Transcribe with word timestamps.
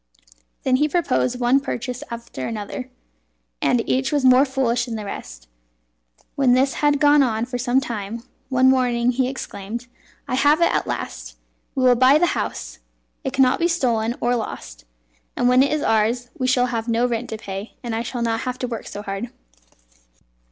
He 0.63 0.71
then 0.87 0.89
proposed 0.89 1.39
one 1.39 1.59
purchase 1.59 2.03
after 2.09 2.47
another, 2.47 2.89
and 3.61 3.87
each 3.87 4.11
was 4.11 4.25
more 4.25 4.45
foolish 4.45 4.85
than 4.85 4.95
the 4.95 5.05
rest. 5.05 5.47
When 6.33 6.53
this 6.53 6.73
had 6.81 6.99
gone 6.99 7.21
on 7.21 7.45
for 7.45 7.59
some 7.59 7.79
time, 7.79 8.23
one 8.49 8.67
morning 8.71 9.11
he 9.11 9.27
exclaimed: 9.27 9.85
"I 10.27 10.33
have 10.33 10.59
it 10.59 10.73
at 10.73 10.87
last! 10.87 11.37
We 11.75 11.83
will 11.83 11.93
buy 11.93 12.17
the 12.17 12.25
house. 12.33 12.79
It 13.23 13.33
cannot 13.33 13.59
be 13.59 13.67
stolen 13.67 14.15
or 14.21 14.35
lost, 14.35 14.85
and 15.35 15.47
when 15.47 15.61
it 15.61 15.71
is 15.71 15.83
ours 15.83 16.31
we 16.35 16.47
shall 16.47 16.65
have 16.73 16.87
no 16.87 17.05
rent 17.05 17.29
to 17.29 17.37
pay, 17.37 17.75
and 17.83 17.93
I 17.93 18.01
shall 18.01 18.23
not 18.23 18.39
have 18.39 18.57
to 18.57 18.67
work 18.67 18.87
so 18.87 19.03
hard." 19.03 19.29